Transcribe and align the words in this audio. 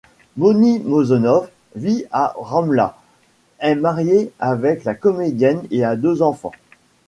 Moni 0.35 0.79
Moshonov 0.79 1.49
vit 1.75 2.05
à 2.11 2.33
Ramla, 2.35 2.97
est 3.59 3.75
marié 3.75 4.31
avec 4.39 4.83
la 4.83 4.95
comédienne 4.95 5.61
et 5.69 5.83
a 5.83 5.95
deux 5.95 6.23
enfants. 6.23 6.53